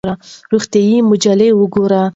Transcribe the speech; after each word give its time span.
روغتیایي 0.51 0.97
مجلې 1.09 1.49
وګورئ. 1.59 2.01